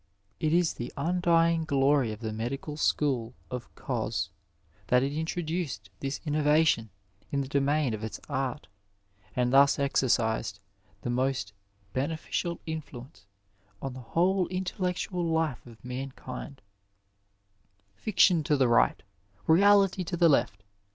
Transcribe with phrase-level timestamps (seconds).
[0.39, 4.31] It is the undying glory of the medical school of Cos
[4.87, 6.89] that it introduced this innovation
[7.31, 8.67] in the domain of its art,
[9.35, 10.59] and thus exercised
[11.03, 11.51] the mo t
[11.93, 13.27] beneficial influence
[13.79, 16.63] on the whole intellectual life of mankind"
[18.03, 19.03] Fiction to the right t
[19.45, 20.63] Reality to the left